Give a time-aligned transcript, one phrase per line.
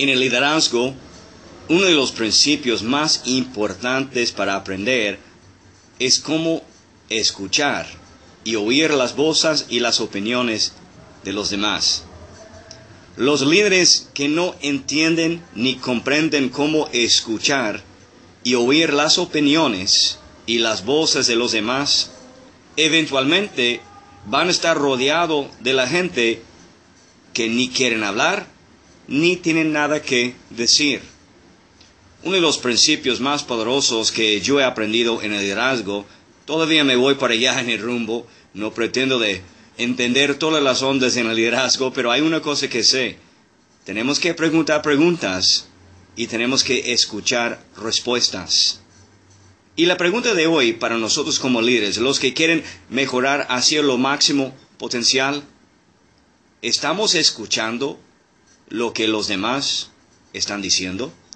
[0.00, 0.94] En el liderazgo,
[1.68, 5.18] uno de los principios más importantes para aprender
[5.98, 6.62] es cómo
[7.10, 7.86] escuchar
[8.42, 10.72] y oír las voces y las opiniones
[11.22, 12.04] de los demás.
[13.18, 17.82] Los líderes que no entienden ni comprenden cómo escuchar
[18.42, 22.10] y oír las opiniones y las voces de los demás,
[22.78, 23.82] eventualmente
[24.24, 26.42] van a estar rodeados de la gente
[27.34, 28.46] que ni quieren hablar
[29.10, 31.02] ni tienen nada que decir.
[32.22, 36.06] Uno de los principios más poderosos que yo he aprendido en el liderazgo,
[36.46, 39.42] todavía me voy para allá en el rumbo, no pretendo de
[39.78, 43.16] entender todas las ondas en el liderazgo, pero hay una cosa que sé.
[43.84, 45.66] Tenemos que preguntar preguntas
[46.14, 48.80] y tenemos que escuchar respuestas.
[49.74, 53.98] Y la pregunta de hoy para nosotros como líderes, los que quieren mejorar hacia lo
[53.98, 55.42] máximo potencial,
[56.62, 57.98] ¿estamos escuchando
[58.70, 59.90] lo que los demás
[60.32, 61.12] están diciendo?